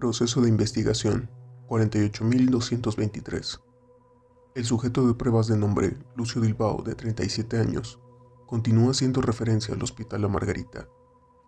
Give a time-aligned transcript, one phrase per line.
[0.00, 1.28] Proceso de investigación
[1.68, 3.60] 48223.
[4.54, 8.00] El sujeto de pruebas de nombre Lucio Dilbao, de 37 años,
[8.46, 10.88] continúa haciendo referencia al Hospital La Margarita,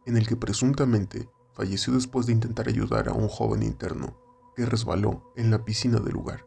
[0.04, 4.20] en el que presuntamente falleció después de intentar ayudar a un joven interno
[4.54, 6.46] que resbaló en la piscina del lugar.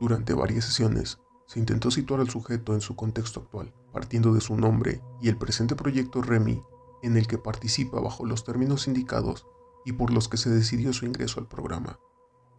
[0.00, 4.56] Durante varias sesiones, se intentó situar al sujeto en su contexto actual, partiendo de su
[4.56, 6.62] nombre y el presente proyecto REMI,
[7.02, 9.46] en el que participa bajo los términos indicados
[9.84, 11.98] y por los que se decidió su ingreso al programa.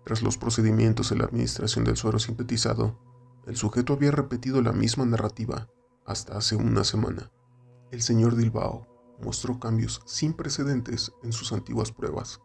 [0.06, 3.00] Tras los procedimientos en la administración del suero sintetizado,
[3.46, 5.70] el sujeto había repetido la misma narrativa
[6.06, 7.32] hasta hace una semana.
[7.92, 8.88] El señor Dilbao
[9.22, 12.42] mostró cambios sin precedentes en sus antiguas pruebas,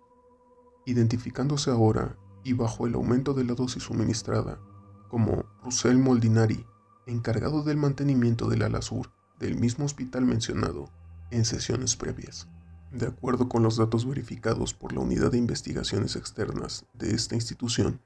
[0.86, 4.60] identificándose ahora y bajo el aumento de la dosis suministrada
[5.08, 6.64] como Russell Moldinari,
[7.06, 10.90] encargado del mantenimiento del ala sur del mismo hospital mencionado
[11.30, 12.48] en sesiones previas.
[12.92, 18.00] De acuerdo con los datos verificados por la Unidad de Investigaciones Externas de esta institución,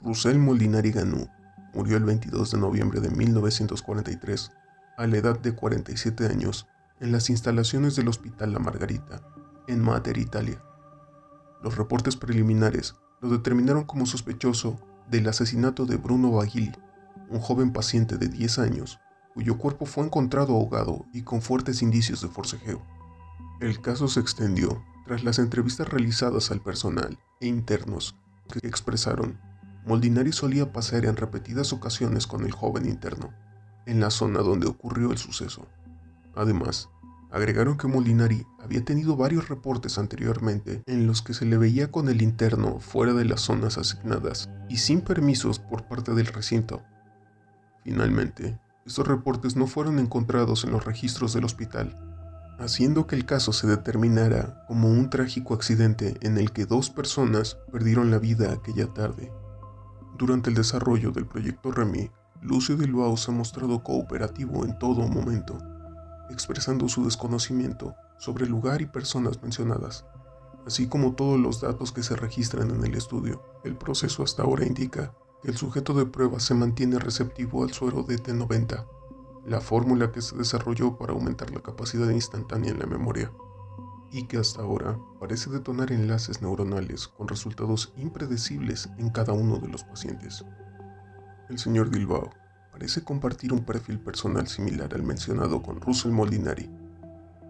[0.00, 1.28] Russell Moldinari Ganú
[1.72, 4.52] murió el 22 de noviembre de 1943
[4.98, 6.66] a la edad de 47 años
[7.00, 9.22] en las instalaciones del Hospital La Margarita,
[9.66, 10.62] en Mater, Italia.
[11.62, 16.72] Los reportes preliminares lo determinaron como sospechoso del asesinato de Bruno Bagili,
[17.30, 18.98] un joven paciente de 10 años,
[19.32, 22.97] cuyo cuerpo fue encontrado ahogado y con fuertes indicios de forcejeo.
[23.60, 28.16] El caso se extendió tras las entrevistas realizadas al personal e internos
[28.52, 29.40] que expresaron
[29.84, 33.32] Moldinari solía pasar en repetidas ocasiones con el joven interno,
[33.86, 35.66] en la zona donde ocurrió el suceso.
[36.34, 36.90] Además,
[37.30, 42.08] Agregaron que Molinari había tenido varios reportes anteriormente en los que se le veía con
[42.08, 46.82] el interno fuera de las zonas asignadas y sin permisos por parte del recinto.
[47.84, 52.07] Finalmente, estos reportes no fueron encontrados en los registros del hospital,
[52.58, 57.58] haciendo que el caso se determinara como un trágico accidente en el que dos personas
[57.72, 59.32] perdieron la vida aquella tarde.
[60.16, 62.10] Durante el desarrollo del proyecto Remy,
[62.42, 65.58] Lucio Dilbao se ha mostrado cooperativo en todo momento
[66.30, 70.04] expresando su desconocimiento sobre el lugar y personas mencionadas,
[70.66, 73.42] así como todos los datos que se registran en el estudio.
[73.64, 78.04] El proceso hasta ahora indica que el sujeto de prueba se mantiene receptivo al suero
[78.04, 78.86] DT90,
[79.46, 83.32] la fórmula que se desarrolló para aumentar la capacidad instantánea en la memoria,
[84.10, 89.68] y que hasta ahora parece detonar enlaces neuronales con resultados impredecibles en cada uno de
[89.68, 90.44] los pacientes.
[91.48, 92.30] El señor Dilbao
[92.72, 96.70] parece compartir un perfil personal similar al mencionado con Russell Molinari,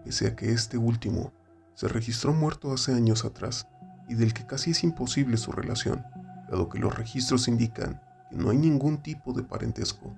[0.04, 1.32] pese a que este último
[1.74, 3.68] se registró muerto hace años atrás
[4.08, 6.04] y del que casi es imposible su relación,
[6.50, 8.00] dado que los registros indican
[8.30, 10.16] que no hay ningún tipo de parentesco.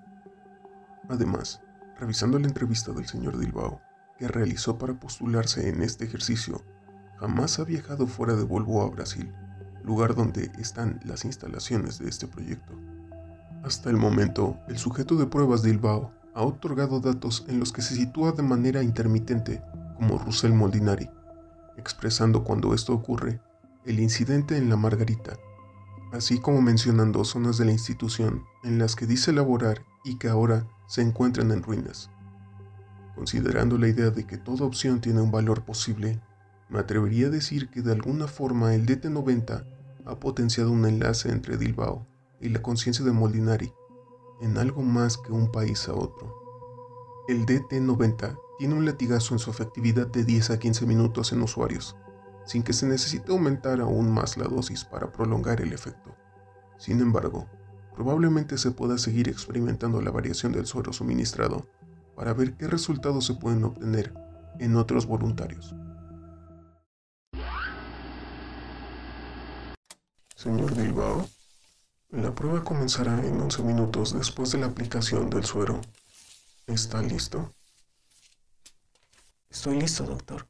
[1.11, 1.61] Además,
[1.99, 3.81] revisando la entrevista del señor Dilbao,
[4.17, 6.63] que realizó para postularse en este ejercicio,
[7.19, 9.35] jamás ha viajado fuera de Volvo a Brasil,
[9.83, 12.75] lugar donde están las instalaciones de este proyecto.
[13.65, 17.83] Hasta el momento, el sujeto de pruebas de Ilbao ha otorgado datos en los que
[17.83, 19.63] se sitúa de manera intermitente,
[19.97, 21.11] como Russell Moldinari,
[21.77, 23.41] expresando cuando esto ocurre
[23.85, 25.37] el incidente en la Margarita,
[26.13, 30.69] así como mencionando zonas de la institución en las que dice laborar y que ahora
[30.91, 32.11] se encuentran en ruinas.
[33.15, 36.21] Considerando la idea de que toda opción tiene un valor posible,
[36.69, 39.65] me atrevería a decir que de alguna forma el DT-90
[40.05, 42.09] ha potenciado un enlace entre Dilbao
[42.41, 43.73] y la conciencia de Molinari
[44.41, 46.35] en algo más que un país a otro.
[47.29, 51.97] El DT90 tiene un latigazo en su efectividad de 10 a 15 minutos en usuarios,
[52.45, 56.17] sin que se necesite aumentar aún más la dosis para prolongar el efecto.
[56.79, 57.47] Sin embargo,
[58.01, 61.67] probablemente se pueda seguir experimentando la variación del suero suministrado
[62.17, 64.15] para ver qué resultados se pueden obtener
[64.59, 65.75] en otros voluntarios.
[70.35, 71.29] Señor Bilbao.
[72.09, 75.83] La prueba comenzará en 11 minutos después de la aplicación del suero.
[76.67, 77.53] ¿Está listo?
[79.51, 80.49] Estoy listo, doctor.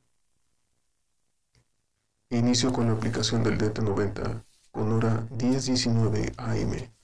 [2.29, 7.00] Inicio con la aplicación del DT90 con hora 10.19 AM.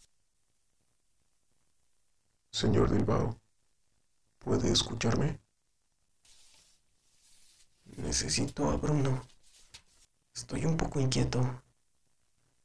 [2.63, 3.39] Señor Bilbao,
[4.39, 5.39] ¿puede escucharme?
[7.99, 9.23] Necesito a Bruno.
[10.35, 11.63] Estoy un poco inquieto.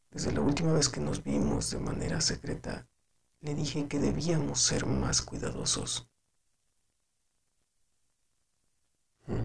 [0.10, 2.88] Desde la última vez que nos vimos de manera secreta,
[3.42, 6.08] le dije que debíamos ser más cuidadosos.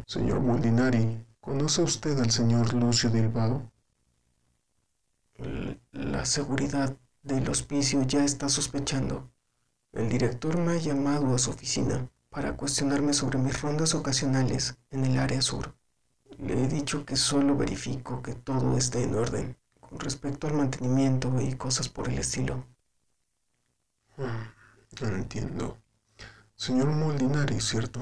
[0.07, 3.73] Señor Molinari, ¿conoce usted al señor Lucio Dilbao?
[5.91, 9.29] La seguridad del hospicio ya está sospechando.
[9.97, 15.07] El director me ha llamado a su oficina para cuestionarme sobre mis rondas ocasionales en
[15.07, 15.75] el área sur.
[16.37, 21.41] Le he dicho que solo verifico que todo esté en orden con respecto al mantenimiento
[21.41, 22.67] y cosas por el estilo.
[24.19, 25.79] Mm, entiendo.
[26.57, 28.01] Señor Molinari, ¿cierto?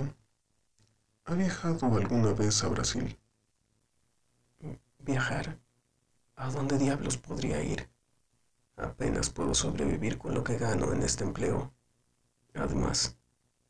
[1.27, 3.17] ¿Ha viajado alguna vez a Brasil?
[4.99, 5.61] ¿Viajar?
[6.35, 7.89] ¿A dónde diablos podría ir?
[8.77, 11.73] Apenas puedo sobrevivir con lo que gano en este empleo.
[12.55, 13.17] Además,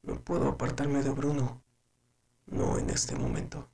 [0.02, 1.62] no puedo apartarme de Bruno.
[2.46, 3.69] No en este momento.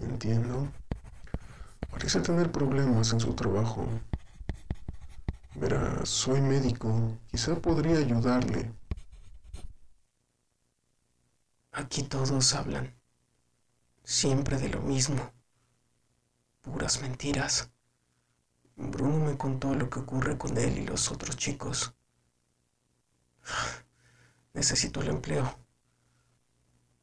[0.00, 0.70] Entiendo.
[1.90, 3.86] Parece tener problemas en su trabajo.
[5.54, 7.18] Verá, soy médico.
[7.30, 8.72] Quizá podría ayudarle.
[11.72, 12.94] Aquí todos hablan.
[14.04, 15.32] Siempre de lo mismo.
[16.60, 17.70] Puras mentiras.
[18.76, 21.94] Bruno me contó lo que ocurre con él y los otros chicos.
[24.54, 25.58] Necesito el empleo.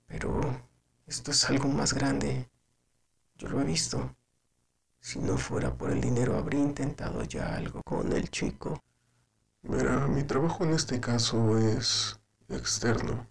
[0.07, 0.41] Pero
[1.05, 2.49] esto es algo más grande.
[3.35, 4.15] Yo lo he visto.
[4.99, 8.83] Si no fuera por el dinero, habría intentado ya algo con el chico.
[9.63, 13.27] Verá, mi trabajo en este caso es externo.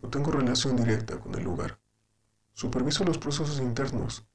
[0.00, 1.78] No tengo relación directa con el lugar.
[2.52, 4.26] Superviso los procesos internos.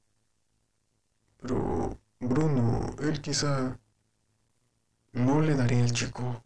[1.38, 3.80] Pero Bruno, él quizá...
[5.13, 6.44] No le daré al chico.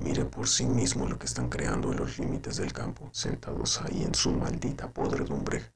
[0.00, 4.02] Mire por sí mismo lo que están creando en los límites del campo, sentados ahí
[4.02, 5.74] en su maldita podredumbre.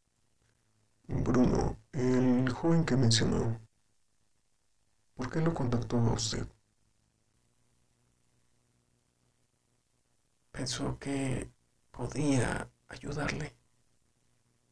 [1.06, 3.60] Bruno, el joven que mencionó,
[5.14, 6.46] ¿por qué lo contactó a usted?
[10.50, 11.52] Pensó que
[11.90, 13.54] podía ayudarle,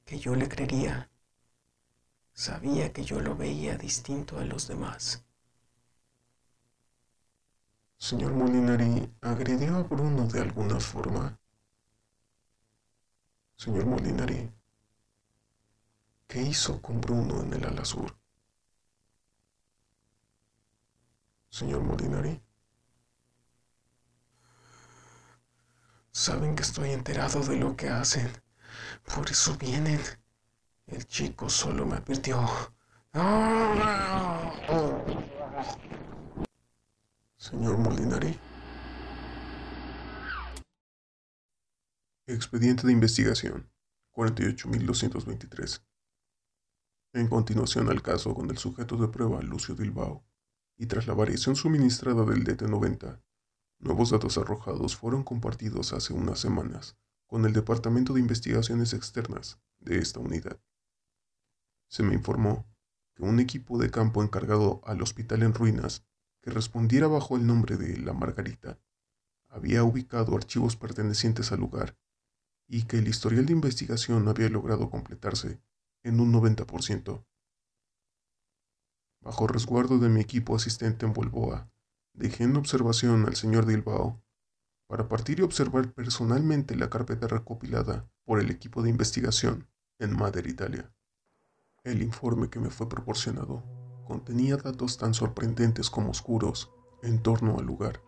[0.07, 1.11] que yo le creería.
[2.33, 5.27] Sabía que yo lo veía distinto a los demás.
[8.09, 11.39] Señor Molinari, ¿agredió a Bruno de alguna forma?
[13.55, 14.53] Señor Molinari,
[16.27, 18.13] ¿Qué hizo con Bruno en el ala sur?
[21.49, 22.43] Señor Molinari.
[26.11, 28.33] Saben que estoy enterado de lo que hacen.
[29.15, 30.01] Por eso vienen.
[30.89, 32.49] El chico solo me advirtió.
[37.43, 38.39] Señor Molinari.
[42.29, 43.69] Expediente de investigación
[44.13, 45.85] 48223.
[47.15, 50.25] En continuación al caso con el sujeto de prueba Lucio Dilbao,
[50.79, 53.21] y tras la variación suministrada del DT-90,
[53.81, 56.97] nuevos datos arrojados fueron compartidos hace unas semanas
[57.27, 60.61] con el Departamento de Investigaciones Externas de esta unidad.
[61.89, 62.73] Se me informó
[63.17, 66.07] que un equipo de campo encargado al hospital en ruinas,
[66.43, 68.79] que respondiera bajo el nombre de La Margarita,
[69.49, 71.97] había ubicado archivos pertenecientes al lugar
[72.67, 75.61] y que el historial de investigación había logrado completarse
[76.03, 77.25] en un 90%.
[79.21, 81.71] Bajo resguardo de mi equipo asistente en Bolboa,
[82.13, 84.25] dejé en observación al señor Dilbao
[84.89, 89.69] para partir y observar personalmente la carpeta recopilada por el equipo de investigación
[89.99, 90.93] en Madrid, Italia.
[91.85, 96.73] El informe que me fue proporcionado contenía datos tan sorprendentes como oscuros
[97.03, 98.03] en torno al lugar.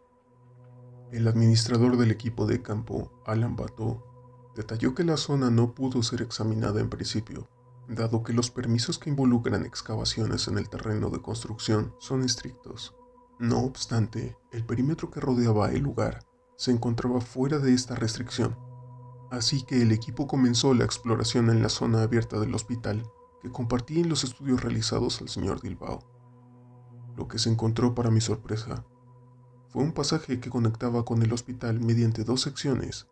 [1.13, 6.23] El administrador del equipo de campo, Alan Bato, detalló que la zona no pudo ser
[6.23, 7.49] examinada en principio
[7.89, 12.95] dado que los permisos que involucran excavaciones en el terreno de construcción son estrictos.
[13.39, 16.25] No obstante, el perímetro que rodeaba el lugar
[16.57, 18.57] se encontraba fuera de esta restricción,
[19.31, 23.11] así que el equipo comenzó la exploración en la zona abierta del hospital
[23.45, 26.03] que compartí en los estudios realizados al señor Dilbao.
[27.15, 28.87] Lo que se encontró para mi sorpresa
[29.69, 33.07] fue un pasaje que conectaba con el hospital mediante dos secciones,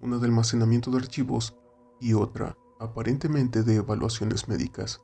[0.00, 1.56] una de almacenamiento de archivos
[2.00, 5.02] y otra aparentemente de evaluaciones médicas.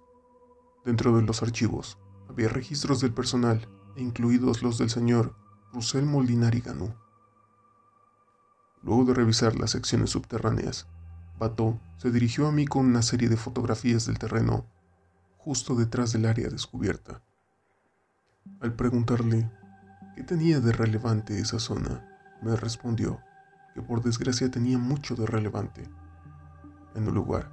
[0.84, 1.96] Dentro de los archivos
[2.28, 5.36] había registros del personal, incluidos los del señor
[5.72, 6.92] Russell Molinari Ganú.
[8.82, 10.88] Luego de revisar las secciones subterráneas,
[11.42, 14.64] Bato se dirigió a mí con una serie de fotografías del terreno
[15.38, 17.20] justo detrás del área descubierta.
[18.60, 19.50] Al preguntarle
[20.14, 22.08] qué tenía de relevante esa zona,
[22.42, 23.18] me respondió
[23.74, 25.90] que por desgracia tenía mucho de relevante.
[26.94, 27.50] En el lugar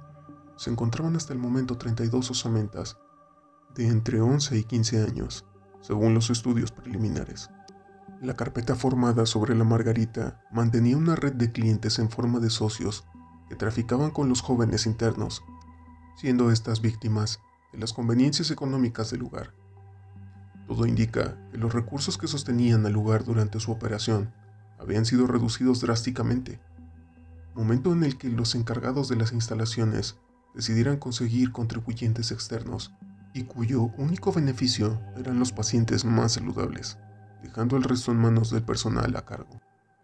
[0.56, 2.96] se encontraban hasta el momento 32 osamentas
[3.74, 5.44] de entre 11 y 15 años,
[5.80, 7.50] según los estudios preliminares.
[8.22, 13.04] La carpeta formada sobre la Margarita mantenía una red de clientes en forma de socios
[13.50, 15.42] que traficaban con los jóvenes internos,
[16.16, 17.40] siendo estas víctimas
[17.72, 19.52] de las conveniencias económicas del lugar.
[20.68, 24.32] Todo indica que los recursos que sostenían al lugar durante su operación
[24.78, 26.60] habían sido reducidos drásticamente,
[27.56, 30.16] momento en el que los encargados de las instalaciones
[30.54, 32.94] decidieran conseguir contribuyentes externos
[33.34, 36.98] y cuyo único beneficio eran los pacientes más saludables,
[37.42, 39.60] dejando el resto en manos del personal a cargo.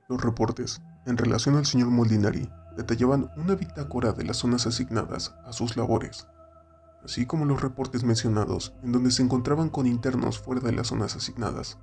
[0.09, 5.53] Los reportes, en relación al señor Molinari, detallaban una bitácora de las zonas asignadas a
[5.53, 6.27] sus labores,
[7.05, 11.17] así como los reportes mencionados en donde se encontraban con internos fuera de las zonas
[11.17, 11.79] asignadas.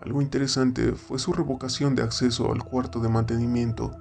[0.00, 3.92] Algo interesante fue su revocación de acceso al cuarto de mantenimiento,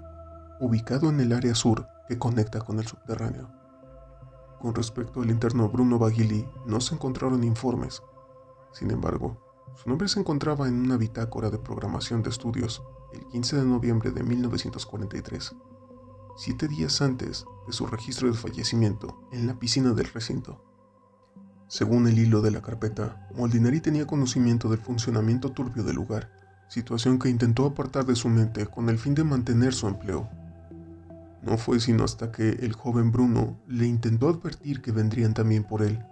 [0.59, 3.49] ubicado en el área sur que conecta con el subterráneo.
[4.59, 8.01] Con respecto al interno Bruno Baghili, no se encontraron informes.
[8.73, 9.37] Sin embargo,
[9.75, 12.81] su nombre se encontraba en una bitácora de programación de estudios
[13.13, 15.55] el 15 de noviembre de 1943,
[16.37, 20.61] siete días antes de su registro de fallecimiento en la piscina del recinto.
[21.67, 26.31] Según el hilo de la carpeta, Moldinari tenía conocimiento del funcionamiento turbio del lugar,
[26.67, 30.29] situación que intentó apartar de su mente con el fin de mantener su empleo.
[31.41, 35.83] No fue sino hasta que el joven Bruno le intentó advertir que vendrían también por
[35.83, 36.03] él,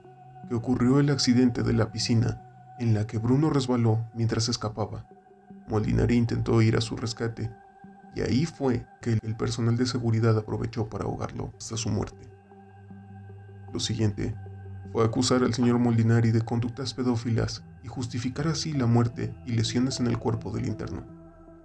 [0.48, 2.42] que ocurrió el accidente de la piscina
[2.80, 5.08] en la que Bruno resbaló mientras escapaba.
[5.68, 7.52] Molinari intentó ir a su rescate,
[8.16, 12.30] y ahí fue que el personal de seguridad aprovechó para ahogarlo hasta su muerte.
[13.74, 14.36] Lo siguiente
[14.92, 20.00] fue acusar al señor Molinari de conductas pedófilas y justificar así la muerte y lesiones
[20.00, 21.04] en el cuerpo del interno,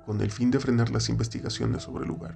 [0.07, 2.35] con el fin de frenar las investigaciones sobre el lugar.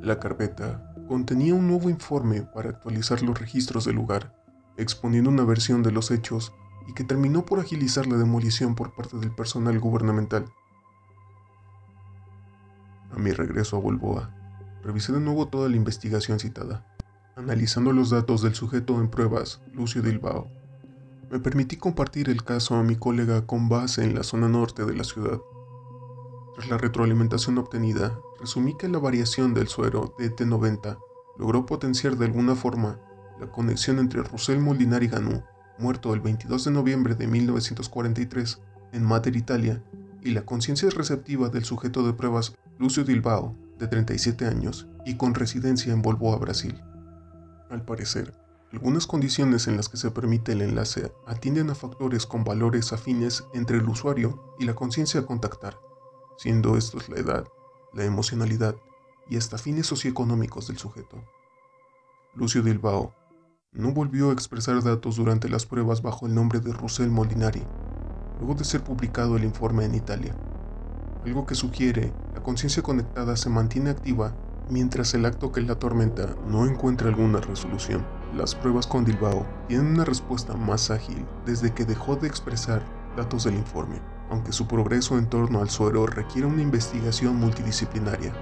[0.00, 4.34] La carpeta contenía un nuevo informe para actualizar los registros del lugar,
[4.76, 6.52] exponiendo una versión de los hechos
[6.88, 10.44] y que terminó por agilizar la demolición por parte del personal gubernamental.
[13.14, 14.30] A mi regreso a Bolboa,
[14.82, 16.84] revisé de nuevo toda la investigación citada,
[17.36, 20.50] analizando los datos del sujeto en pruebas, Lucio Dilbao.
[21.30, 24.94] Me permití compartir el caso a mi colega con base en la zona norte de
[24.94, 25.38] la ciudad.
[26.54, 30.98] Tras la retroalimentación obtenida, resumí que la variación del suero de T90
[31.38, 32.98] logró potenciar de alguna forma
[33.40, 35.42] la conexión entre Russell Molinari Ganú
[35.78, 38.60] muerto el 22 de noviembre de 1943
[38.92, 39.82] en Mater, Italia,
[40.24, 45.34] y la conciencia receptiva del sujeto de pruebas Lucio Dilbao, de 37 años, y con
[45.34, 46.82] residencia en Bolboa, Brasil.
[47.70, 48.34] Al parecer,
[48.72, 53.44] algunas condiciones en las que se permite el enlace atienden a factores con valores afines
[53.52, 55.78] entre el usuario y la conciencia a contactar,
[56.38, 57.46] siendo estos la edad,
[57.92, 58.74] la emocionalidad
[59.28, 61.22] y hasta fines socioeconómicos del sujeto.
[62.34, 63.14] Lucio Dilbao
[63.72, 67.62] no volvió a expresar datos durante las pruebas bajo el nombre de Russell Molinari,
[68.38, 70.34] luego de ser publicado el informe en Italia.
[71.24, 74.34] Algo que sugiere la conciencia conectada se mantiene activa
[74.68, 78.04] mientras el acto que la atormenta no encuentra alguna resolución.
[78.36, 82.82] Las pruebas con Dilbao tienen una respuesta más ágil desde que dejó de expresar
[83.16, 84.00] datos del informe,
[84.30, 88.32] aunque su progreso en torno al suero requiere una investigación multidisciplinaria.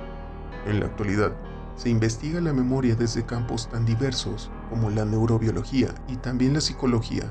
[0.66, 1.32] En la actualidad,
[1.76, 7.24] se investiga la memoria desde campos tan diversos como la neurobiología y también la psicología,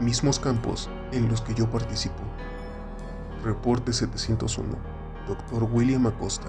[0.00, 2.22] mismos campos en los que yo participo.
[3.44, 4.76] Reporte 701,
[5.26, 5.68] Dr.
[5.72, 6.48] William Acosta,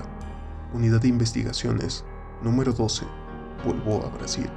[0.73, 2.05] Unidad de Investigaciones,
[2.43, 3.05] número 12,
[3.65, 4.49] Bolboa, Brasil.